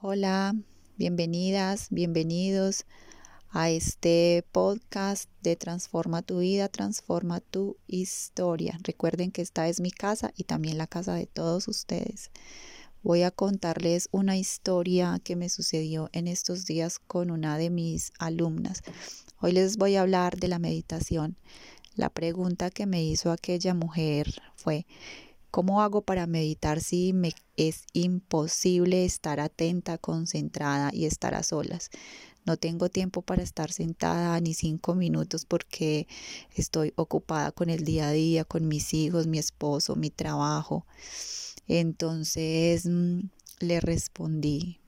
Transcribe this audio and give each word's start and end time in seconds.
Hola, 0.00 0.54
bienvenidas, 0.96 1.88
bienvenidos 1.90 2.86
a 3.50 3.68
este 3.68 4.44
podcast 4.52 5.28
de 5.42 5.56
Transforma 5.56 6.22
tu 6.22 6.38
vida, 6.38 6.68
transforma 6.68 7.40
tu 7.40 7.78
historia. 7.88 8.78
Recuerden 8.84 9.32
que 9.32 9.42
esta 9.42 9.66
es 9.66 9.80
mi 9.80 9.90
casa 9.90 10.30
y 10.36 10.44
también 10.44 10.78
la 10.78 10.86
casa 10.86 11.14
de 11.14 11.26
todos 11.26 11.66
ustedes. 11.66 12.30
Voy 13.02 13.24
a 13.24 13.32
contarles 13.32 14.08
una 14.12 14.36
historia 14.36 15.20
que 15.24 15.34
me 15.34 15.48
sucedió 15.48 16.10
en 16.12 16.28
estos 16.28 16.64
días 16.64 17.00
con 17.00 17.32
una 17.32 17.58
de 17.58 17.68
mis 17.68 18.12
alumnas. 18.20 18.82
Hoy 19.40 19.50
les 19.50 19.78
voy 19.78 19.96
a 19.96 20.02
hablar 20.02 20.36
de 20.36 20.46
la 20.46 20.60
meditación. 20.60 21.36
La 21.96 22.08
pregunta 22.08 22.70
que 22.70 22.86
me 22.86 23.02
hizo 23.02 23.32
aquella 23.32 23.74
mujer 23.74 24.32
fue, 24.54 24.86
¿Cómo 25.50 25.80
hago 25.80 26.02
para 26.02 26.26
meditar 26.26 26.80
si 26.80 27.12
me 27.12 27.32
es 27.56 27.84
imposible 27.94 29.04
estar 29.04 29.40
atenta, 29.40 29.96
concentrada 29.96 30.90
y 30.92 31.06
estar 31.06 31.34
a 31.34 31.42
solas? 31.42 31.90
No 32.44 32.56
tengo 32.56 32.88
tiempo 32.88 33.22
para 33.22 33.42
estar 33.42 33.72
sentada 33.72 34.38
ni 34.40 34.54
cinco 34.54 34.94
minutos 34.94 35.46
porque 35.46 36.06
estoy 36.54 36.92
ocupada 36.96 37.52
con 37.52 37.70
el 37.70 37.84
día 37.84 38.08
a 38.08 38.12
día, 38.12 38.44
con 38.44 38.68
mis 38.68 38.92
hijos, 38.94 39.26
mi 39.26 39.38
esposo, 39.38 39.96
mi 39.96 40.10
trabajo. 40.10 40.86
Entonces 41.66 42.86
mm, 42.86 43.20
le 43.60 43.80
respondí, 43.80 44.80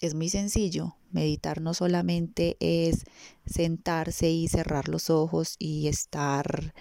es 0.00 0.14
muy 0.14 0.28
sencillo. 0.28 0.96
Meditar 1.10 1.60
no 1.60 1.74
solamente 1.74 2.56
es 2.60 3.04
sentarse 3.46 4.30
y 4.30 4.48
cerrar 4.48 4.88
los 4.88 5.10
ojos 5.10 5.56
y 5.58 5.88
estar 5.88 6.74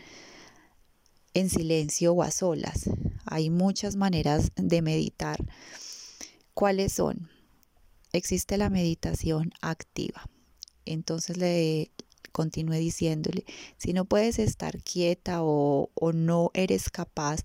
en 1.34 1.49
silencio 1.49 2.13
o 2.13 2.23
a 2.23 2.31
solas. 2.31 2.90
Hay 3.26 3.49
muchas 3.49 3.95
maneras 3.95 4.52
de 4.55 4.81
meditar. 4.81 5.38
¿Cuáles 6.53 6.94
son? 6.94 7.30
Existe 8.13 8.58
la 8.58 8.70
meditación 8.70 9.52
activa. 9.62 10.30
Entonces 10.86 11.38
le 11.38 11.91
continúe 12.31 12.75
diciéndole, 12.75 13.45
si 13.78 13.94
no 13.94 14.06
puedes 14.06 14.39
estar 14.39 14.81
quieta 14.83 15.44
o, 15.44 15.91
o, 15.94 16.14
no 16.14 16.50
eres 16.53 16.89
capaz 16.89 17.41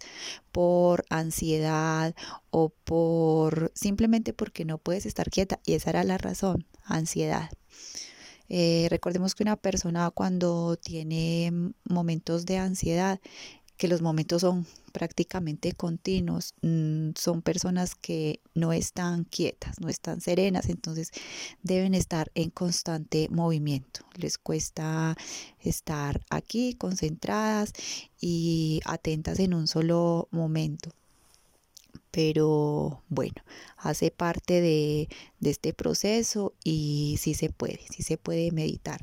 por 0.53 1.05
ansiedad 1.11 2.15
o 2.51 2.71
por 2.71 3.73
simplemente 3.75 4.33
porque 4.33 4.65
no 4.65 4.79
puedes 4.79 5.07
estar 5.07 5.31
quieta, 5.31 5.61
y 5.65 5.75
esa 5.75 5.91
era 5.91 6.05
la 6.05 6.19
razón, 6.19 6.67
ansiedad. 6.85 7.51
Eh, 8.49 8.87
recordemos 8.91 9.35
que 9.35 9.43
una 9.43 9.57
persona 9.57 10.11
cuando 10.11 10.77
tiene 10.77 11.73
momentos 11.85 12.47
de 12.47 12.59
ansiedad 12.59 13.21
que 13.77 13.89
los 13.89 14.03
momentos 14.03 14.43
son 14.43 14.67
prácticamente 14.93 15.73
continuos, 15.73 16.55
mm, 16.63 17.11
son 17.17 17.43
personas 17.43 17.95
que 17.95 18.41
no 18.55 18.73
están 18.73 19.25
quietas, 19.25 19.81
no 19.81 19.89
están 19.89 20.21
serenas, 20.21 20.69
entonces 20.69 21.11
deben 21.63 21.95
estar 21.95 22.31
en 22.35 22.51
constante 22.51 23.29
movimiento. 23.31 24.01
Les 24.17 24.39
cuesta 24.39 25.17
estar 25.61 26.21
aquí 26.31 26.75
concentradas 26.75 27.73
y 28.21 28.81
atentas 28.87 29.39
en 29.41 29.55
un 29.55 29.67
solo 29.67 30.29
momento 30.31 30.91
pero 32.17 33.03
bueno, 33.11 33.35
hace 33.77 34.11
parte 34.11 34.63
de, 34.63 35.07
este 35.43 35.75
proceso 35.75 36.55
y 36.65 37.17
sí 37.21 37.35
se 37.35 37.51
puede, 37.51 37.81
sí 37.91 38.03
se 38.03 38.17
puede 38.17 38.53
meditar. 38.53 39.03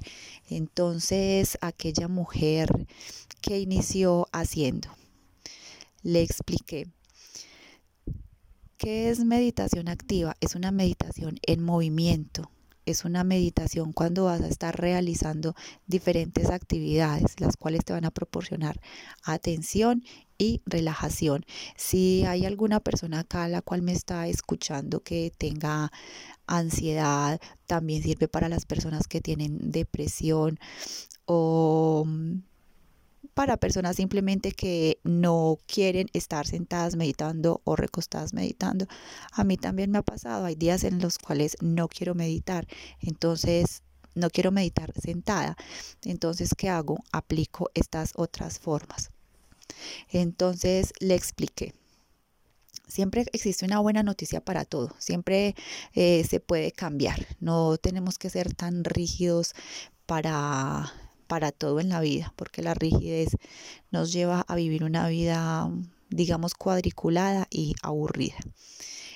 Entonces, 0.49 1.59
aquella 1.61 2.07
mujer 2.07 2.87
que 3.39 3.59
inició 3.59 4.25
haciendo, 4.31 4.89
le 6.01 6.23
expliqué. 6.23 6.87
¿Qué 8.77 9.11
es 9.11 9.23
meditación 9.23 9.89
activa? 9.89 10.35
Es 10.41 10.55
una 10.55 10.71
meditación 10.71 11.37
en 11.43 11.63
movimiento, 11.63 12.49
es 12.85 13.05
una 13.05 13.23
meditación 13.23 13.93
cuando 13.93 14.25
vas 14.25 14.41
a 14.41 14.47
estar 14.47 14.79
realizando 14.79 15.55
diferentes 15.87 16.49
actividades, 16.49 17.39
las 17.39 17.57
cuales 17.57 17.85
te 17.85 17.93
van 17.93 18.05
a 18.05 18.11
proporcionar 18.11 18.79
atención 19.23 20.03
y 20.37 20.61
relajación. 20.65 21.45
Si 21.77 22.25
hay 22.25 22.45
alguna 22.45 22.79
persona 22.79 23.19
acá 23.19 23.47
la 23.47 23.61
cual 23.61 23.81
me 23.81 23.93
está 23.93 24.27
escuchando 24.27 25.01
que 25.01 25.31
tenga 25.37 25.91
ansiedad, 26.47 27.39
también 27.67 28.03
sirve 28.03 28.27
para 28.27 28.49
las 28.49 28.65
personas 28.65 29.07
que 29.07 29.21
tienen 29.21 29.71
depresión 29.71 30.59
o 31.25 32.05
para 33.33 33.57
personas 33.57 33.95
simplemente 33.95 34.51
que 34.51 34.99
no 35.03 35.57
quieren 35.65 36.07
estar 36.13 36.47
sentadas 36.47 36.95
meditando 36.95 37.61
o 37.63 37.75
recostadas 37.75 38.33
meditando. 38.33 38.87
A 39.31 39.43
mí 39.43 39.57
también 39.57 39.91
me 39.91 39.97
ha 39.97 40.03
pasado, 40.03 40.45
hay 40.45 40.55
días 40.55 40.83
en 40.83 40.99
los 40.99 41.17
cuales 41.17 41.57
no 41.61 41.87
quiero 41.87 42.15
meditar, 42.15 42.67
entonces 42.99 43.83
no 44.15 44.29
quiero 44.29 44.51
meditar 44.51 44.93
sentada. 44.99 45.57
Entonces, 46.03 46.51
¿qué 46.55 46.69
hago? 46.69 47.03
Aplico 47.11 47.71
estas 47.73 48.13
otras 48.15 48.59
formas. 48.59 49.11
Entonces 50.09 50.93
le 50.99 51.15
expliqué. 51.15 51.73
Siempre 52.87 53.25
existe 53.31 53.65
una 53.65 53.79
buena 53.79 54.03
noticia 54.03 54.41
para 54.41 54.65
todo, 54.65 54.93
siempre 54.99 55.55
eh, 55.93 56.23
se 56.29 56.39
puede 56.39 56.71
cambiar, 56.73 57.25
no 57.39 57.77
tenemos 57.77 58.19
que 58.19 58.29
ser 58.29 58.53
tan 58.53 58.83
rígidos 58.83 59.55
para 60.05 60.93
para 61.33 61.51
todo 61.51 61.79
en 61.79 61.89
la 61.89 61.99
vida, 61.99 62.31
porque 62.35 62.61
la 62.61 62.75
rigidez 62.75 63.29
nos 63.89 64.13
lleva 64.13 64.45
a 64.47 64.53
vivir 64.53 64.83
una 64.83 65.07
vida, 65.07 65.67
digamos, 66.11 66.53
cuadriculada 66.53 67.47
y 67.49 67.73
aburrida. 67.81 68.37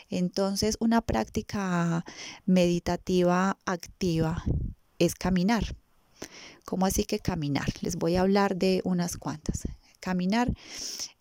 Entonces, 0.09 0.77
una 0.79 1.01
práctica 1.01 2.03
meditativa 2.47 3.59
activa 3.67 4.43
es 4.97 5.13
caminar. 5.13 5.75
¿Cómo 6.65 6.87
así 6.87 7.03
que 7.03 7.19
caminar? 7.19 7.71
Les 7.81 7.97
voy 7.97 8.15
a 8.15 8.21
hablar 8.21 8.55
de 8.55 8.81
unas 8.83 9.15
cuantas. 9.17 9.67
Caminar 9.99 10.51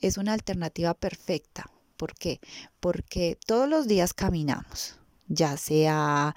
es 0.01 0.17
una 0.17 0.33
alternativa 0.33 0.95
perfecta. 0.95 1.71
¿Por 1.99 2.15
qué? 2.15 2.41
Porque 2.81 3.37
todos 3.45 3.69
los 3.69 3.87
días 3.87 4.15
caminamos 4.15 4.97
ya 5.29 5.57
sea 5.57 6.35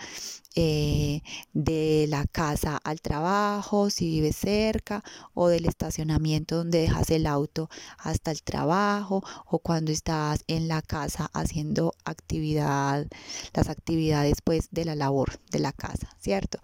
eh, 0.55 1.22
de 1.53 2.07
la 2.09 2.25
casa 2.25 2.77
al 2.83 3.01
trabajo, 3.01 3.89
si 3.89 4.07
vives 4.07 4.35
cerca, 4.35 5.03
o 5.33 5.47
del 5.47 5.66
estacionamiento 5.66 6.57
donde 6.57 6.81
dejas 6.81 7.11
el 7.11 7.27
auto 7.27 7.69
hasta 7.97 8.31
el 8.31 8.41
trabajo, 8.41 9.23
o 9.45 9.59
cuando 9.59 9.91
estás 9.91 10.44
en 10.47 10.67
la 10.67 10.81
casa 10.81 11.29
haciendo 11.33 11.94
actividad, 12.03 13.07
las 13.53 13.69
actividades 13.69 14.41
pues 14.44 14.69
de 14.72 14.85
la 14.85 14.95
labor 14.95 15.39
de 15.51 15.59
la 15.59 15.71
casa, 15.71 16.09
¿cierto? 16.19 16.59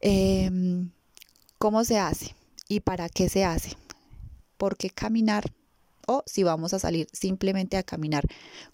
Em, 0.00 0.90
¿Cómo 1.58 1.84
se 1.84 1.98
hace? 1.98 2.34
¿Y 2.68 2.80
para 2.80 3.08
qué 3.08 3.28
se 3.28 3.44
hace? 3.44 3.76
¿Por 4.56 4.76
qué 4.76 4.90
caminar? 4.90 5.52
O 6.06 6.22
si 6.26 6.42
vamos 6.42 6.74
a 6.74 6.78
salir 6.78 7.06
simplemente 7.12 7.76
a 7.76 7.82
caminar 7.82 8.24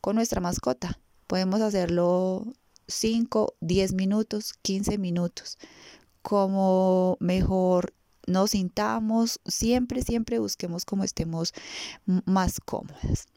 con 0.01 0.17
nuestra 0.17 0.41
mascota 0.41 0.99
Podemos 1.27 1.61
hacerlo 1.61 2.47
5, 2.89 3.55
10 3.61 3.93
minutos, 3.95 4.55
15 4.63 4.99
minutos. 4.99 5.59
Como 6.23 7.17
mejor 7.21 7.93
nos 8.27 8.51
sintamos, 8.51 9.41
siempre, 9.47 10.03
siempre 10.03 10.39
busquemos 10.39 10.85
como 10.85 11.05
estemos 11.05 11.53
más 12.25 12.61
cómodas. 12.61 13.29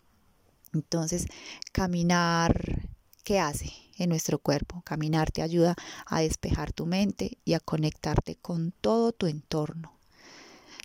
Entonces, 0.74 1.26
caminar, 1.72 2.90
¿qué 3.24 3.40
hace 3.40 3.72
en 3.98 4.10
nuestro 4.10 4.40
cuerpo? 4.40 4.82
Caminar 4.84 5.32
te 5.32 5.42
ayuda 5.42 5.76
a 6.06 6.22
despejar 6.22 6.72
tu 6.74 6.86
mente 6.86 7.38
y 7.44 7.54
a 7.54 7.60
conectarte 7.60 8.36
con 8.36 8.72
todo 8.72 9.12
tu 9.12 9.26
entorno. 9.26 9.94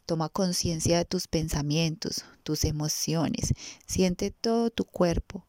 Toma 0.06 0.28
conciencia 0.28 0.98
de 0.98 1.04
tus 1.04 1.28
pensamientos, 1.28 2.24
tus 2.42 2.64
emociones, 2.64 3.54
siente 3.86 4.30
todo 4.30 4.70
tu 4.70 4.84
cuerpo, 4.84 5.46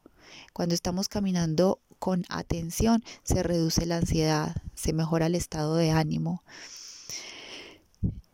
cuando 0.53 0.75
estamos 0.75 1.09
caminando 1.09 1.79
con 1.99 2.25
atención, 2.29 3.03
se 3.23 3.43
reduce 3.43 3.85
la 3.85 3.97
ansiedad, 3.97 4.55
se 4.73 4.93
mejora 4.93 5.27
el 5.27 5.35
estado 5.35 5.75
de 5.75 5.91
ánimo. 5.91 6.43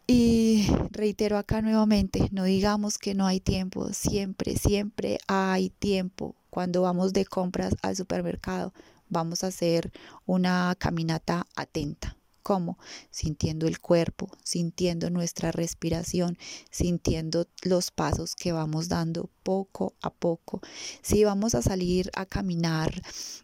Y 0.07 0.67
reitero 0.91 1.37
acá 1.37 1.61
nuevamente, 1.61 2.27
no 2.31 2.43
digamos 2.43 2.97
que 2.97 3.13
no 3.13 3.27
hay 3.27 3.39
tiempo, 3.39 3.93
siempre, 3.93 4.57
siempre 4.57 5.19
hay 5.27 5.69
tiempo. 5.69 6.35
Cuando 6.49 6.81
vamos 6.81 7.13
de 7.13 7.25
compras 7.25 7.75
al 7.81 7.95
supermercado, 7.95 8.73
vamos 9.07 9.43
a 9.43 9.47
hacer 9.47 9.91
una 10.25 10.75
caminata 10.77 11.47
atenta. 11.55 12.17
¿Cómo? 12.43 12.77
Sintiendo 13.11 13.67
el 13.67 13.79
cuerpo, 13.79 14.29
sintiendo 14.43 15.09
nuestra 15.09 15.51
respiración, 15.51 16.37
sintiendo 16.71 17.47
los 17.61 17.91
pasos 17.91 18.35
que 18.35 18.51
vamos 18.51 18.87
dando 18.87 19.29
poco 19.43 19.93
a 20.01 20.09
poco. 20.09 20.61
Si 21.01 21.23
vamos 21.23 21.53
a 21.53 21.61
salir 21.61 22.09
a 22.15 22.25
caminar, 22.25 23.01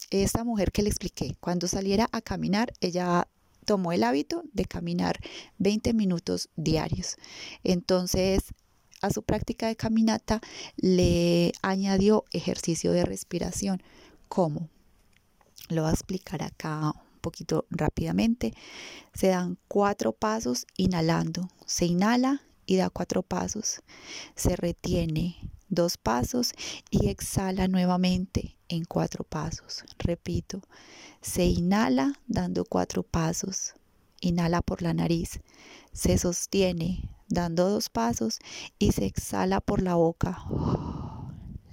esta 0.09 0.43
mujer 0.43 0.71
que 0.71 0.81
le 0.81 0.89
expliqué, 0.89 1.35
cuando 1.39 1.67
saliera 1.67 2.09
a 2.11 2.21
caminar, 2.21 2.73
ella 2.81 3.27
tomó 3.65 3.91
el 3.91 4.03
hábito 4.03 4.43
de 4.53 4.65
caminar 4.65 5.19
20 5.59 5.93
minutos 5.93 6.49
diarios. 6.55 7.17
Entonces, 7.63 8.41
a 9.01 9.11
su 9.11 9.21
práctica 9.23 9.67
de 9.67 9.75
caminata 9.75 10.41
le 10.77 11.53
añadió 11.61 12.25
ejercicio 12.31 12.91
de 12.93 13.05
respiración. 13.05 13.83
¿Cómo? 14.27 14.69
Lo 15.69 15.81
voy 15.83 15.91
a 15.91 15.93
explicar 15.93 16.41
acá 16.41 16.93
poquito 17.27 17.65
rápidamente. 17.69 18.53
Se 19.13 19.27
dan 19.27 19.57
cuatro 19.67 20.13
pasos 20.13 20.65
inhalando. 20.77 21.49
Se 21.65 21.85
inhala 21.85 22.41
y 22.65 22.77
da 22.77 22.89
cuatro 22.89 23.21
pasos. 23.21 23.81
Se 24.35 24.55
retiene 24.55 25.35
dos 25.69 25.97
pasos 25.97 26.53
y 26.89 27.09
exhala 27.09 27.67
nuevamente 27.67 28.55
en 28.69 28.85
cuatro 28.85 29.23
pasos. 29.23 29.83
Repito, 29.99 30.61
se 31.21 31.45
inhala 31.45 32.13
dando 32.27 32.63
cuatro 32.63 33.03
pasos. 33.03 33.73
Inhala 34.21 34.61
por 34.61 34.81
la 34.81 34.93
nariz. 34.93 35.41
Se 35.91 36.17
sostiene 36.17 37.09
dando 37.27 37.69
dos 37.69 37.89
pasos 37.89 38.39
y 38.79 38.93
se 38.93 39.05
exhala 39.05 39.59
por 39.59 39.81
la 39.81 39.95
boca. 39.95 40.43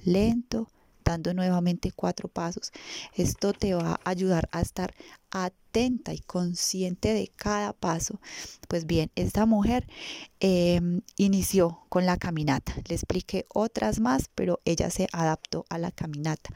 Lento, 0.04 0.68
dando 1.04 1.34
nuevamente 1.34 1.92
cuatro 1.92 2.28
pasos. 2.28 2.72
Esto 3.14 3.52
te 3.52 3.74
va 3.74 4.00
a 4.04 4.10
ayudar 4.10 4.48
a 4.52 4.60
estar 4.60 4.94
atenta 5.34 6.14
y 6.14 6.20
consciente 6.20 7.12
de 7.12 7.28
cada 7.36 7.72
paso. 7.72 8.20
Pues 8.68 8.86
bien, 8.86 9.10
esta 9.16 9.44
mujer 9.44 9.86
em, 10.40 11.02
inició 11.16 11.80
con 11.88 12.06
la 12.06 12.16
caminata. 12.16 12.74
Le 12.88 12.94
expliqué 12.94 13.44
otras 13.52 14.00
más, 14.00 14.30
pero 14.34 14.60
ella 14.64 14.88
se 14.90 15.08
adaptó 15.12 15.66
a 15.68 15.78
la 15.78 15.90
caminata. 15.90 16.50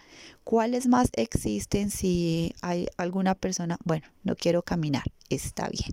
¿Cuáles 0.44 0.86
más 0.86 1.10
existen 1.14 1.90
si 1.90 2.54
hay 2.62 2.86
alguna 2.96 3.34
persona? 3.34 3.76
Bueno, 3.84 4.06
no 4.22 4.36
quiero 4.36 4.62
caminar, 4.62 5.04
está 5.28 5.68
bien. 5.68 5.90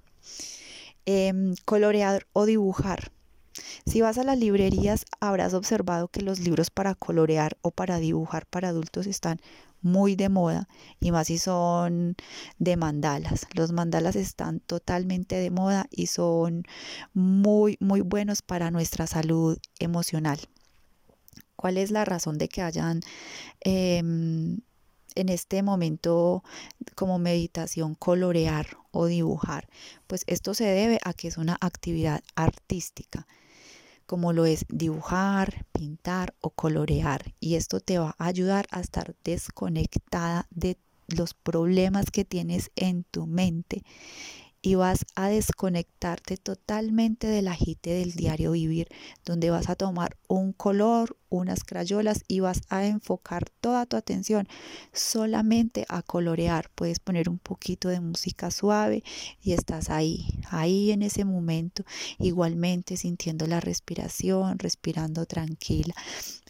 Em, 1.07 1.55
colorear 1.65 2.27
o 2.33 2.45
dibujar. 2.45 3.11
Si 3.85 4.01
vas 4.01 4.17
a 4.17 4.23
las 4.23 4.37
librerías, 4.37 5.05
habrás 5.19 5.53
observado 5.53 6.07
que 6.09 6.21
los 6.21 6.39
libros 6.39 6.69
para 6.69 6.93
colorear 6.93 7.57
o 7.61 7.71
para 7.71 7.99
dibujar 7.99 8.45
para 8.45 8.69
adultos 8.69 9.07
están 9.07 9.39
muy 9.85 10.15
de 10.15 10.29
moda 10.29 10.67
y 10.99 11.11
más 11.11 11.27
si 11.27 11.37
son 11.37 12.15
de 12.57 12.75
mandalas. 12.75 13.47
Los 13.53 13.71
mandalas 13.71 14.15
están 14.15 14.59
totalmente 14.59 15.35
de 15.35 15.51
moda 15.51 15.85
y 15.91 16.07
son 16.07 16.63
muy, 17.13 17.77
muy 17.79 18.01
buenos 18.01 18.41
para 18.41 18.71
nuestra 18.71 19.05
salud 19.05 19.59
emocional. 19.79 20.39
¿Cuál 21.55 21.77
es 21.77 21.91
la 21.91 22.03
razón 22.03 22.39
de 22.39 22.49
que 22.49 22.63
hayan 22.63 23.01
em, 23.61 24.59
en 25.13 25.29
este 25.29 25.61
momento 25.61 26.43
como 26.95 27.19
meditación 27.19 27.93
colorear 27.93 28.77
o 28.91 29.05
dibujar? 29.05 29.69
Pues 30.07 30.23
esto 30.25 30.55
se 30.55 30.65
debe 30.65 30.99
a 31.03 31.13
que 31.13 31.27
es 31.27 31.37
una 31.37 31.57
actividad 31.61 32.23
artística 32.35 33.27
como 34.05 34.33
lo 34.33 34.45
es 34.45 34.65
dibujar, 34.69 35.65
pintar 35.71 36.33
o 36.41 36.49
colorear. 36.49 37.33
Y 37.39 37.55
esto 37.55 37.79
te 37.79 37.99
va 37.99 38.15
a 38.17 38.25
ayudar 38.25 38.67
a 38.71 38.79
estar 38.79 39.15
desconectada 39.23 40.47
de 40.51 40.77
los 41.07 41.33
problemas 41.33 42.11
que 42.11 42.25
tienes 42.25 42.71
en 42.75 43.03
tu 43.03 43.27
mente 43.27 43.83
y 44.65 44.73
vas 44.73 45.05
a 45.13 45.29
desconectarte 45.29 46.37
totalmente 46.37 47.27
del 47.27 47.47
agite 47.49 47.91
del 47.91 48.13
diario 48.13 48.53
vivir, 48.53 48.87
donde 49.23 49.51
vas 49.51 49.69
a 49.69 49.75
tomar 49.75 50.17
un 50.27 50.53
color, 50.53 51.17
unas 51.37 51.63
crayolas 51.63 52.23
y 52.27 52.39
vas 52.39 52.61
a 52.69 52.85
enfocar 52.85 53.49
toda 53.61 53.85
tu 53.85 53.97
atención 53.97 54.47
solamente 54.93 55.85
a 55.89 56.01
colorear. 56.01 56.69
Puedes 56.75 56.99
poner 56.99 57.29
un 57.29 57.39
poquito 57.39 57.89
de 57.89 57.99
música 57.99 58.51
suave 58.51 59.03
y 59.41 59.53
estás 59.53 59.89
ahí, 59.89 60.39
ahí 60.49 60.91
en 60.91 61.01
ese 61.01 61.25
momento, 61.25 61.83
igualmente 62.19 62.97
sintiendo 62.97 63.47
la 63.47 63.59
respiración, 63.59 64.59
respirando 64.59 65.25
tranquila. 65.25 65.93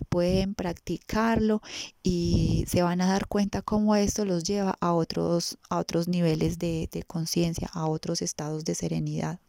Pueden 0.09 0.55
practicarlo 0.55 1.61
y 2.03 2.65
se 2.67 2.81
van 2.81 3.01
a 3.01 3.07
dar 3.07 3.27
cuenta 3.27 3.61
cómo 3.61 3.95
esto 3.95 4.25
los 4.25 4.43
lleva 4.43 4.77
a 4.79 4.93
otros, 4.93 5.57
a 5.69 5.77
otros 5.77 6.07
niveles 6.07 6.59
de, 6.59 6.89
de 6.91 7.03
conciencia, 7.03 7.69
a 7.73 7.87
otros 7.87 8.21
estados 8.21 8.65
de 8.65 8.75
serenidad. 8.75 9.39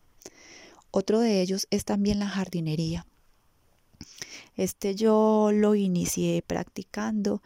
Otro 0.90 1.20
de 1.20 1.42
ellos 1.42 1.66
es 1.70 1.84
también 1.84 2.18
la 2.18 2.28
jardinería. 2.28 3.06
Este 4.56 4.94
yo 4.94 5.50
lo 5.52 5.74
inicié 5.74 6.42
practicando. 6.46 7.42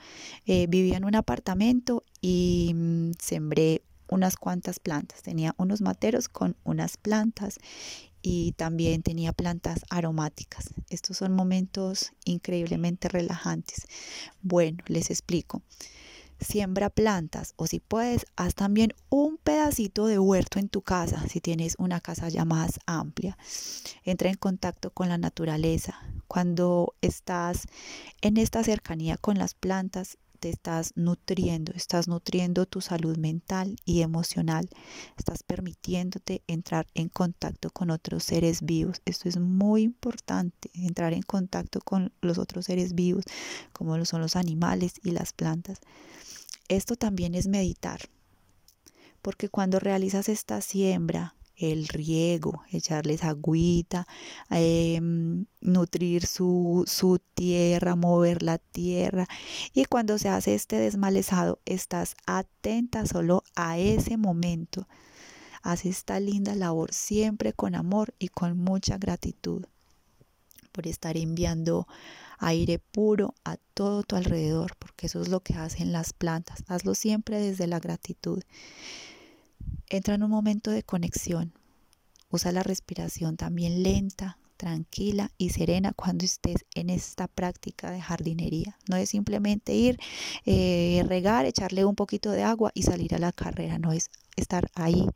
Eh, 0.46 0.66
vivía 0.68 0.96
en 0.96 1.04
un 1.04 1.16
apartamento 1.16 2.04
y 2.20 2.72
mm, 2.74 3.12
sembré 3.18 3.82
unas 4.08 4.36
cuantas 4.36 4.78
plantas. 4.78 5.22
Tenía 5.22 5.54
unos 5.56 5.80
materos 5.80 6.28
con 6.28 6.56
unas 6.64 6.96
plantas 6.96 7.58
y 8.22 8.52
también 8.52 9.02
tenía 9.02 9.32
plantas 9.32 9.84
aromáticas. 9.88 10.70
Estos 10.90 11.16
son 11.16 11.32
momentos 11.32 12.12
increíblemente 12.24 13.08
relajantes. 13.08 13.86
Bueno, 14.42 14.78
les 14.86 15.10
explico 15.10 15.62
siembra 16.40 16.90
plantas 16.90 17.54
o 17.56 17.66
si 17.66 17.80
puedes, 17.80 18.26
haz 18.36 18.54
también 18.54 18.94
un 19.08 19.36
pedacito 19.36 20.06
de 20.06 20.18
huerto 20.18 20.58
en 20.58 20.68
tu 20.68 20.82
casa, 20.82 21.26
si 21.28 21.40
tienes 21.40 21.76
una 21.78 22.00
casa 22.00 22.28
ya 22.28 22.44
más 22.44 22.80
amplia. 22.86 23.36
Entra 24.04 24.30
en 24.30 24.36
contacto 24.36 24.90
con 24.90 25.08
la 25.08 25.18
naturaleza. 25.18 26.00
Cuando 26.26 26.94
estás 27.00 27.66
en 28.20 28.36
esta 28.36 28.62
cercanía 28.64 29.16
con 29.16 29.38
las 29.38 29.54
plantas, 29.54 30.18
te 30.40 30.48
estás 30.48 30.92
nutriendo, 30.96 31.72
estás 31.74 32.08
nutriendo 32.08 32.64
tu 32.66 32.80
salud 32.80 33.16
mental 33.18 33.76
y 33.84 34.00
emocional, 34.00 34.68
estás 35.18 35.42
permitiéndote 35.42 36.42
entrar 36.46 36.86
en 36.94 37.10
contacto 37.10 37.70
con 37.70 37.90
otros 37.90 38.24
seres 38.24 38.62
vivos. 38.62 39.02
Esto 39.04 39.28
es 39.28 39.38
muy 39.38 39.82
importante, 39.82 40.70
entrar 40.72 41.12
en 41.12 41.22
contacto 41.22 41.80
con 41.80 42.12
los 42.22 42.38
otros 42.38 42.64
seres 42.64 42.94
vivos, 42.94 43.24
como 43.72 43.98
lo 43.98 44.06
son 44.06 44.22
los 44.22 44.34
animales 44.34 44.94
y 45.04 45.10
las 45.10 45.34
plantas. 45.34 45.78
Esto 46.70 46.94
también 46.94 47.34
es 47.34 47.48
meditar, 47.48 48.00
porque 49.22 49.48
cuando 49.48 49.80
realizas 49.80 50.28
esta 50.28 50.60
siembra, 50.60 51.34
el 51.56 51.88
riego, 51.88 52.62
echarles 52.70 53.24
agüita, 53.24 54.06
em, 54.50 55.46
nutrir 55.60 56.26
su, 56.26 56.84
su 56.86 57.18
tierra, 57.34 57.96
mover 57.96 58.44
la 58.44 58.58
tierra. 58.58 59.26
Y 59.74 59.86
cuando 59.86 60.16
se 60.16 60.28
hace 60.28 60.54
este 60.54 60.76
desmalezado, 60.76 61.58
estás 61.64 62.14
atenta 62.24 63.04
solo 63.04 63.42
a 63.56 63.76
ese 63.76 64.16
momento. 64.16 64.86
Haz 65.62 65.84
esta 65.86 66.20
linda 66.20 66.54
labor 66.54 66.94
siempre 66.94 67.52
con 67.52 67.74
amor 67.74 68.14
y 68.20 68.28
con 68.28 68.56
mucha 68.56 68.96
gratitud 68.96 69.66
por 70.72 70.86
estar 70.86 71.16
enviando 71.16 71.86
aire 72.38 72.78
puro 72.78 73.34
a 73.44 73.56
todo 73.74 74.02
tu 74.02 74.16
alrededor, 74.16 74.76
porque 74.78 75.06
eso 75.06 75.20
es 75.20 75.28
lo 75.28 75.40
que 75.40 75.54
hacen 75.54 75.92
las 75.92 76.12
plantas. 76.12 76.64
Hazlo 76.68 76.94
siempre 76.94 77.38
desde 77.38 77.66
la 77.66 77.80
gratitud. 77.80 78.42
Entra 79.88 80.14
en 80.14 80.22
un 80.22 80.30
momento 80.30 80.70
de 80.70 80.82
conexión. 80.82 81.52
Usa 82.30 82.52
la 82.52 82.62
respiración 82.62 83.36
también 83.36 83.82
lenta, 83.82 84.38
tranquila 84.60 85.30
y 85.38 85.50
serena 85.50 85.94
cuando 85.94 86.26
estés 86.26 86.66
en 86.74 86.90
esta 86.90 87.28
práctica 87.28 87.90
de 87.90 88.02
jardinería. 88.02 88.76
No 88.88 88.96
es 88.96 89.08
simplemente 89.08 89.74
ir, 89.74 89.98
eh, 90.44 91.02
regar, 91.08 91.46
echarle 91.46 91.86
un 91.86 91.94
poquito 91.94 92.30
de 92.30 92.42
agua 92.42 92.70
y 92.74 92.82
salir 92.82 93.14
a 93.14 93.18
la 93.18 93.32
carrera. 93.32 93.78
No 93.78 93.92
es 93.92 94.10
estar 94.36 94.70
ahí 94.74 95.06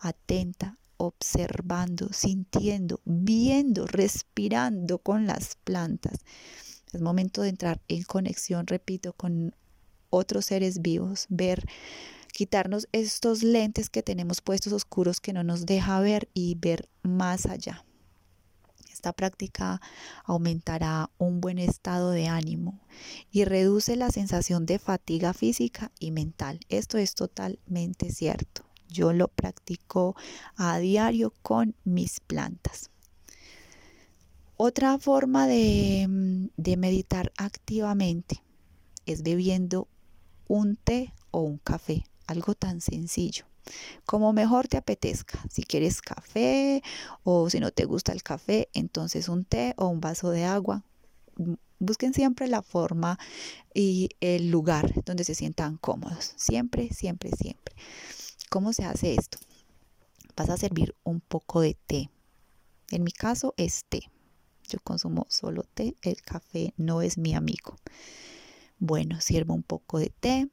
atenta, 0.00 0.78
observando, 0.96 2.12
sintiendo, 2.12 3.00
viendo, 3.04 3.86
respirando 3.86 4.98
con 4.98 5.26
las 5.26 5.56
plantas. 5.64 6.20
Es 6.92 7.00
momento 7.00 7.42
de 7.42 7.50
entrar 7.50 7.80
en 7.88 8.02
conexión, 8.04 8.66
repito, 8.66 9.12
con 9.12 9.54
otros 10.10 10.46
seres 10.46 10.82
vivos, 10.82 11.26
ver, 11.28 11.66
quitarnos 12.32 12.88
estos 12.92 13.42
lentes 13.42 13.88
que 13.88 14.02
tenemos 14.02 14.40
puestos 14.40 14.72
oscuros 14.72 15.20
que 15.20 15.32
no 15.32 15.42
nos 15.42 15.66
deja 15.66 16.00
ver 16.00 16.28
y 16.34 16.54
ver 16.56 16.88
más 17.02 17.46
allá. 17.46 17.84
Esta 18.92 19.12
práctica 19.12 19.80
aumentará 20.24 21.10
un 21.16 21.40
buen 21.40 21.58
estado 21.58 22.10
de 22.10 22.28
ánimo 22.28 22.80
y 23.30 23.44
reduce 23.44 23.96
la 23.96 24.10
sensación 24.10 24.66
de 24.66 24.78
fatiga 24.78 25.32
física 25.32 25.92
y 25.98 26.10
mental. 26.10 26.60
Esto 26.68 26.98
es 26.98 27.14
totalmente 27.14 28.10
cierto. 28.10 28.65
Yo 28.88 29.12
lo 29.12 29.28
practico 29.28 30.16
a 30.56 30.78
diario 30.78 31.32
con 31.42 31.74
mis 31.84 32.20
plantas. 32.20 32.90
Otra 34.56 34.98
forma 34.98 35.46
de, 35.46 36.48
de, 36.56 36.76
meditar 36.78 37.30
activamente 37.36 38.42
es 39.04 39.22
bebiendo 39.22 39.86
un 40.48 40.76
té 40.76 41.12
o 41.30 41.40
un 41.40 41.58
café, 41.58 42.06
algo 42.26 42.54
tan 42.54 42.80
sencillo. 42.80 43.44
Como 44.04 44.32
mejor 44.32 44.68
te 44.68 44.76
apetezca, 44.76 45.38
si 45.50 45.62
quieres 45.62 46.00
café 46.00 46.82
o 47.24 47.50
si 47.50 47.60
no 47.60 47.70
te 47.70 47.84
gusta 47.84 48.12
el 48.12 48.22
café, 48.22 48.68
entonces 48.72 49.28
un 49.28 49.44
té 49.44 49.74
o 49.76 49.88
un 49.88 50.00
vaso 50.00 50.30
de 50.30 50.44
agua. 50.44 50.84
Busquen 51.78 52.14
siempre 52.14 52.48
la 52.48 52.62
forma 52.62 53.18
y 53.74 54.08
el 54.20 54.50
lugar 54.50 55.04
donde 55.04 55.24
se 55.24 55.34
sientan 55.34 55.76
cómodos. 55.76 56.32
Siempre, 56.36 56.88
siempre, 56.94 57.30
siempre. 57.36 57.74
¿Cómo 58.50 58.72
se 58.72 58.84
hace 58.84 59.14
esto? 59.14 59.38
Vas 60.36 60.50
a 60.50 60.56
servir 60.56 60.94
un 61.04 61.20
poco 61.20 61.60
de 61.60 61.76
té. 61.86 62.10
En 62.90 63.02
mi 63.02 63.12
caso 63.12 63.54
es 63.56 63.84
té. 63.88 64.10
Yo 64.68 64.78
consumo 64.80 65.26
solo 65.28 65.62
té, 65.62 65.96
el 66.02 66.20
café 66.22 66.74
no 66.76 67.02
es 67.02 67.18
mi 67.18 67.34
amigo. 67.34 67.76
Bueno, 68.78 69.20
sirvo 69.20 69.54
un 69.54 69.62
poco 69.62 69.98
de 69.98 70.10
té, 70.10 70.50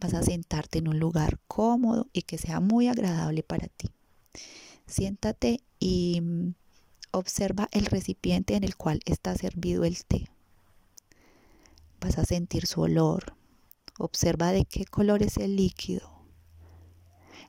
Vas 0.00 0.14
a 0.14 0.22
sentarte 0.22 0.78
en 0.78 0.88
un 0.88 0.98
lugar 0.98 1.38
cómodo 1.48 2.08
y 2.12 2.22
que 2.22 2.38
sea 2.38 2.60
muy 2.60 2.88
agradable 2.88 3.42
para 3.42 3.68
ti. 3.68 3.88
Siéntate 4.86 5.60
y 5.78 6.20
mm, 6.20 6.54
observa 7.10 7.68
el 7.72 7.86
recipiente 7.86 8.54
en 8.54 8.64
el 8.64 8.76
cual 8.76 9.00
está 9.04 9.34
servido 9.34 9.84
el 9.84 10.04
té. 10.04 10.28
Vas 12.00 12.18
a 12.18 12.24
sentir 12.24 12.66
su 12.66 12.82
olor. 12.82 13.34
Observa 13.98 14.52
de 14.52 14.66
qué 14.66 14.84
color 14.84 15.22
es 15.22 15.38
el 15.38 15.56
líquido. 15.56 16.15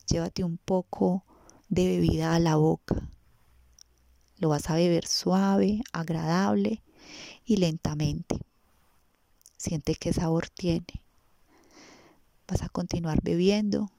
Llévate 0.08 0.44
un 0.44 0.58
poco 0.58 1.26
de 1.70 1.86
bebida 1.86 2.34
a 2.34 2.40
la 2.40 2.56
boca. 2.56 3.10
Lo 4.38 4.50
vas 4.50 4.70
a 4.70 4.76
beber 4.76 5.06
suave, 5.06 5.82
agradable 5.92 6.82
y 7.46 7.58
lentamente. 7.58 8.40
Siente 9.58 9.96
qué 9.96 10.14
sabor 10.14 10.50
tiene. 10.50 11.04
Vas 12.48 12.62
a 12.62 12.70
continuar 12.70 13.22
bebiendo 13.22 13.92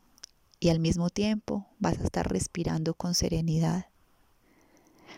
y 0.61 0.71
al 0.71 0.81
mismo 0.81 1.11
tiempo 1.11 1.67
vas 1.79 1.99
a 1.99 2.05
estar 2.05 2.31
respirando 2.31 2.95
con 2.95 3.15
serenidad. 3.15 3.87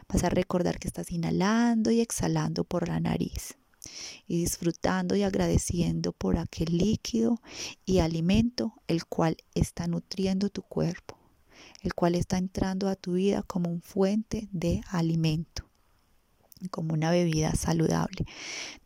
Vas 0.08 0.24
a 0.24 0.28
recordar 0.28 0.78
que 0.78 0.88
estás 0.88 1.12
inhalando 1.12 1.90
y 1.90 2.00
exhalando 2.00 2.64
por 2.64 2.88
la 2.88 2.98
nariz 2.98 3.59
y 4.26 4.38
disfrutando 4.40 5.16
y 5.16 5.22
agradeciendo 5.22 6.12
por 6.12 6.38
aquel 6.38 6.76
líquido 6.76 7.40
y 7.86 7.98
alimento 7.98 8.74
el 8.86 9.06
cual 9.06 9.36
está 9.54 9.86
nutriendo 9.86 10.50
tu 10.50 10.62
cuerpo, 10.62 11.16
el 11.82 11.94
cual 11.94 12.14
está 12.14 12.38
entrando 12.38 12.88
a 12.88 12.96
tu 12.96 13.14
vida 13.14 13.42
como 13.42 13.70
un 13.70 13.82
fuente 13.82 14.48
de 14.52 14.82
alimento, 14.90 15.64
como 16.70 16.94
una 16.94 17.10
bebida 17.10 17.54
saludable, 17.54 18.26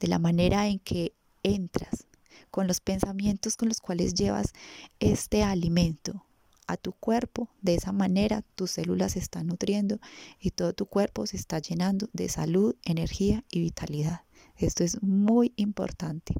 de 0.00 0.08
la 0.08 0.18
manera 0.18 0.68
en 0.68 0.78
que 0.78 1.12
entras 1.42 2.06
con 2.50 2.66
los 2.68 2.80
pensamientos 2.80 3.56
con 3.56 3.68
los 3.68 3.80
cuales 3.80 4.14
llevas 4.14 4.52
este 5.00 5.42
alimento 5.42 6.24
a 6.66 6.76
tu 6.76 6.92
cuerpo. 6.92 7.48
De 7.62 7.74
esa 7.74 7.92
manera 7.92 8.42
tus 8.54 8.72
células 8.72 9.12
se 9.12 9.18
están 9.18 9.48
nutriendo 9.48 9.98
y 10.40 10.50
todo 10.50 10.72
tu 10.72 10.86
cuerpo 10.86 11.26
se 11.26 11.36
está 11.36 11.58
llenando 11.58 12.08
de 12.12 12.28
salud, 12.28 12.76
energía 12.84 13.44
y 13.50 13.60
vitalidad. 13.60 14.22
Esto 14.56 14.84
es 14.84 15.02
muy 15.02 15.52
importante. 15.56 16.34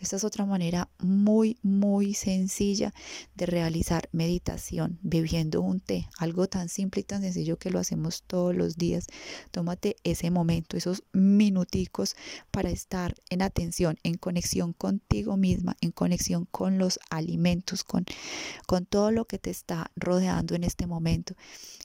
Esta 0.00 0.16
es 0.16 0.24
otra 0.24 0.46
manera 0.46 0.88
muy, 0.98 1.58
muy 1.62 2.14
sencilla 2.14 2.94
de 3.34 3.44
realizar 3.44 4.08
meditación, 4.12 4.98
bebiendo 5.02 5.60
un 5.60 5.78
té, 5.78 6.08
algo 6.18 6.48
tan 6.48 6.70
simple 6.70 7.02
y 7.02 7.04
tan 7.04 7.20
sencillo 7.20 7.58
que 7.58 7.68
lo 7.68 7.78
hacemos 7.78 8.22
todos 8.22 8.56
los 8.56 8.78
días. 8.78 9.08
Tómate 9.50 9.96
ese 10.02 10.30
momento, 10.30 10.78
esos 10.78 11.02
minuticos 11.12 12.16
para 12.50 12.70
estar 12.70 13.14
en 13.28 13.42
atención, 13.42 13.98
en 14.02 14.14
conexión 14.14 14.72
contigo 14.72 15.36
misma, 15.36 15.76
en 15.82 15.92
conexión 15.92 16.46
con 16.50 16.78
los 16.78 16.98
alimentos, 17.10 17.84
con, 17.84 18.06
con 18.66 18.86
todo 18.86 19.10
lo 19.10 19.26
que 19.26 19.38
te 19.38 19.50
está 19.50 19.90
rodeando 19.96 20.54
en 20.54 20.64
este 20.64 20.86
momento. 20.86 21.34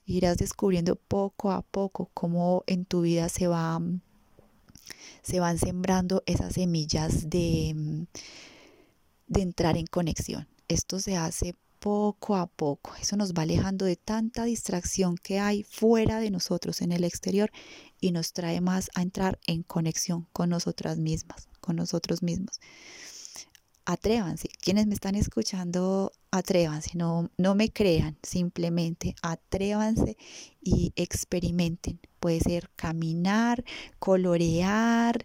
Irás 0.06 0.38
descubriendo 0.38 0.96
poco 0.96 1.52
a 1.52 1.60
poco 1.60 2.10
cómo 2.14 2.64
en 2.66 2.86
tu 2.86 3.02
vida 3.02 3.28
se 3.28 3.46
va 3.46 3.78
se 5.26 5.40
van 5.40 5.58
sembrando 5.58 6.22
esas 6.26 6.54
semillas 6.54 7.28
de, 7.28 7.72
mm, 7.74 8.02
de 9.26 9.42
entrar 9.42 9.76
en 9.76 9.86
conexión. 9.86 10.46
Esto 10.68 11.00
se 11.00 11.16
hace 11.16 11.54
poco 11.80 12.36
a 12.36 12.46
poco. 12.46 12.94
Eso 13.00 13.16
nos 13.16 13.32
va 13.32 13.42
alejando 13.42 13.84
de 13.84 13.96
tanta 13.96 14.44
distracción 14.44 15.16
que 15.16 15.40
hay 15.40 15.64
fuera 15.64 16.20
de 16.20 16.30
nosotros, 16.30 16.80
en 16.80 16.92
el 16.92 17.02
exterior, 17.02 17.50
y 18.00 18.12
nos 18.12 18.32
trae 18.32 18.60
más 18.60 18.88
a 18.94 19.02
entrar 19.02 19.38
en 19.48 19.64
conexión 19.64 20.28
con 20.32 20.50
nosotras 20.50 20.98
mismas, 20.98 21.48
con 21.60 21.76
nosotros 21.76 22.22
mismos 22.22 22.60
atrévanse. 23.86 24.48
Quienes 24.60 24.86
me 24.86 24.94
están 24.94 25.14
escuchando, 25.14 26.12
atrévanse, 26.30 26.90
no, 26.94 27.30
no 27.38 27.54
me 27.54 27.72
crean, 27.72 28.18
simplemente 28.22 29.14
atrévanse 29.22 30.16
y 30.60 30.92
experimenten. 30.96 32.00
Puede 32.20 32.40
ser 32.40 32.70
caminar, 32.76 33.64
colorear, 33.98 35.24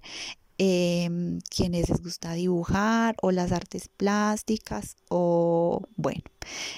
em, 0.57 1.39
quienes 1.49 1.89
les 1.89 2.01
gusta 2.01 2.33
dibujar 2.33 3.15
o 3.21 3.31
las 3.31 3.51
artes 3.51 3.89
plásticas 3.89 4.95
o, 5.09 5.81
bueno, 5.97 6.23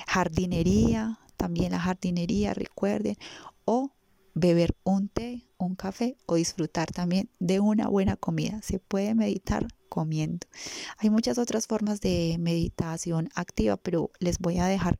jardinería, 0.07 1.19
también 1.37 1.73
la 1.73 1.79
jardinería, 1.79 2.53
recuerden, 2.53 3.17
o 3.65 3.91
beber 4.33 4.75
un 4.83 5.09
té, 5.09 5.45
un 5.57 5.75
café 5.75 6.15
o 6.25 6.35
disfrutar 6.35 6.91
también 6.91 7.29
de 7.39 7.59
una 7.59 7.87
buena 7.87 8.15
comida. 8.15 8.61
Se 8.61 8.79
puede 8.79 9.13
meditar 9.15 9.67
comiendo. 9.93 10.47
Hay 10.97 11.11
muchas 11.11 11.37
otras 11.37 11.67
formas 11.67 12.01
de 12.01 12.37
meditación 12.39 13.29
activa, 13.35 13.77
pero 13.77 14.09
les 14.17 14.39
voy 14.39 14.57
a 14.57 14.65
dejar 14.65 14.97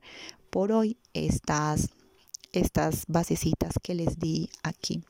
por 0.52 0.72
hoy 0.72 0.98
estas, 1.16 1.90
estas 2.52 3.06
basecitas 3.08 3.74
que 3.82 3.96
les 3.96 4.20
di 4.20 4.52
aquí. 4.62 5.04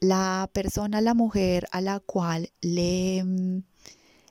La 0.00 0.48
persona, 0.54 1.02
la 1.02 1.12
mujer 1.12 1.68
a 1.70 1.82
la 1.82 2.00
cual 2.00 2.50
le, 2.62 3.62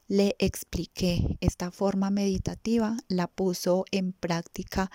le 0.08 0.36
expliqué 0.40 1.38
esta 1.40 1.70
forma 1.70 2.10
meditativa, 2.10 2.98
la 3.10 3.28
puso 3.28 3.86
en 3.92 4.12
práctica, 4.12 4.90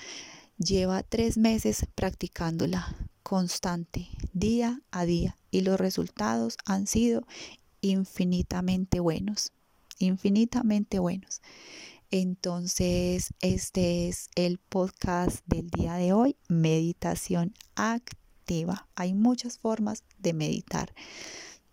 lleva 0.58 1.04
tres 1.04 1.38
meses 1.38 1.86
practicándola 1.94 2.96
constante, 3.22 4.08
día 4.32 4.80
a 4.90 5.04
día, 5.04 5.36
y 5.52 5.60
los 5.60 5.78
resultados 5.78 6.56
han 6.64 6.88
sido 6.88 7.22
infinitamente 7.82 9.00
buenos, 9.00 9.52
infinitamente 9.98 10.98
buenos. 10.98 11.42
Entonces, 12.10 13.34
este 13.40 14.08
es 14.08 14.30
el 14.34 14.58
podcast 14.58 15.40
del 15.46 15.68
día 15.68 15.94
de 15.94 16.12
hoy, 16.12 16.36
meditación 16.48 17.54
activa. 17.74 18.86
Hay 18.94 19.12
muchas 19.14 19.58
formas 19.58 20.04
de 20.18 20.32
meditar. 20.32 20.94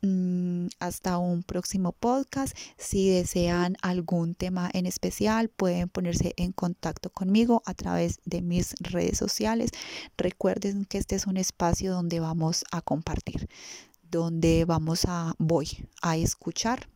Mm, 0.02 0.68
hasta 0.80 1.18
un 1.18 1.44
próximo 1.44 1.92
podcast. 1.92 2.58
Si 2.78 3.10
desean 3.10 3.76
algún 3.82 4.34
tema 4.34 4.70
en 4.74 4.86
especial, 4.86 5.50
pueden 5.50 5.90
ponerse 5.90 6.34
en 6.38 6.54
contacto 6.54 7.10
conmigo 7.10 7.62
a 7.66 7.74
través 7.74 8.20
de 8.24 8.42
mis 8.42 8.76
redes 8.80 9.18
sociales. 9.18 9.72
Recuerden 10.18 10.86
que 10.86 11.00
este 11.00 11.16
es 11.16 11.28
un 11.28 11.36
espacio 11.36 11.92
donde 11.92 12.22
vamos 12.22 12.64
a 12.72 12.82
compartir 12.82 13.50
donde 14.10 14.66
vamos 14.66 15.06
a, 15.08 15.34
voy 15.38 15.88
a 16.02 16.18
escuchar, 16.18 16.90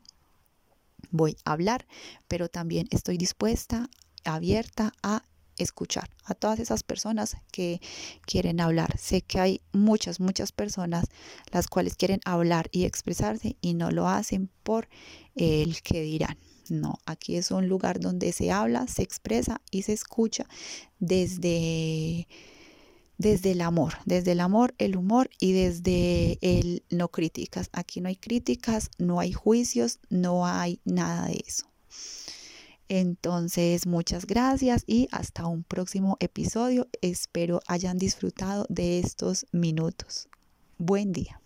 voy 1.12 1.36
a 1.46 1.52
hablar, 1.52 1.86
pero 2.28 2.50
también 2.50 2.88
estoy 2.92 3.18
dispuesta, 3.18 3.90
abierta 4.24 4.94
a 5.04 5.24
escuchar 5.58 6.10
a 6.26 6.34
todas 6.34 6.60
esas 6.60 6.84
personas 6.84 7.38
que 7.52 7.80
quieren 8.26 8.60
hablar. 8.60 8.98
Sé 8.98 9.22
que 9.22 9.40
hay 9.40 9.62
muchas, 9.72 10.20
muchas 10.20 10.52
personas 10.52 11.06
las 11.52 11.68
cuales 11.68 11.96
quieren 11.96 12.22
hablar 12.26 12.70
y 12.72 12.86
expresarse 12.86 13.58
y 13.62 13.74
no 13.74 13.92
lo 13.92 14.08
hacen 14.08 14.50
por 14.64 14.90
el 15.36 15.82
que 15.82 16.02
dirán. 16.02 16.38
No, 16.70 16.98
aquí 17.06 17.36
es 17.36 17.52
un 17.52 17.68
lugar 17.68 18.00
donde 18.00 18.32
se 18.32 18.52
habla, 18.52 18.88
se 18.88 19.04
expresa 19.04 19.62
y 19.70 19.84
se 19.84 19.94
escucha 19.94 20.48
desde 21.00 22.28
desde 23.18 23.52
el 23.52 23.62
amor, 23.62 23.94
desde 24.06 24.34
el 24.34 24.40
amor, 24.40 24.74
el 24.78 24.96
humor 24.98 25.30
y 25.40 25.54
desde 25.54 26.38
el 26.42 26.84
no 26.90 27.10
críticas. 27.10 27.70
Aquí 27.72 28.02
no 28.02 28.10
hay 28.10 28.16
críticas, 28.16 28.90
no 28.98 29.20
hay 29.20 29.34
juicios, 29.34 30.00
no 30.10 30.46
hay 30.46 30.80
nada 30.86 31.28
de 31.28 31.44
eso. 31.46 31.66
Entonces, 32.90 33.88
muchas 33.88 34.26
gracias 34.26 34.84
y 34.86 35.08
hasta 35.12 35.48
un 35.48 35.64
próximo 35.64 36.18
episodio. 36.20 36.88
Espero 37.02 37.62
hayan 37.68 37.98
disfrutado 37.98 38.66
de 38.70 39.00
estos 39.00 39.46
minutos. 39.52 40.28
Buen 40.78 41.12
día. 41.12 41.43